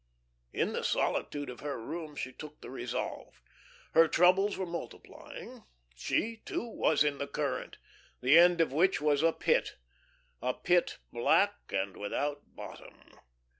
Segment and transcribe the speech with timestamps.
[0.51, 3.39] In the solitude of her room she took the resolve.
[3.93, 5.63] Her troubles were multiplying;
[5.95, 7.77] she, too, was in the current,
[8.19, 9.75] the end of which was a pit
[10.41, 13.19] a pit black and without bottom.